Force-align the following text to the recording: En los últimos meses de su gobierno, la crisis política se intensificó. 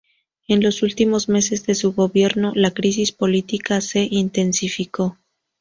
En 0.47 0.63
los 0.63 0.81
últimos 0.81 1.29
meses 1.29 1.67
de 1.67 1.75
su 1.75 1.93
gobierno, 1.93 2.53
la 2.55 2.71
crisis 2.71 3.11
política 3.11 3.81
se 3.81 4.07
intensificó. 4.09 5.19